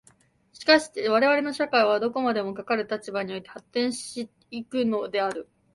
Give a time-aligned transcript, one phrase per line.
[0.53, 5.47] しかして我々の社会はどこまでもかかる立場において発展し行くのである。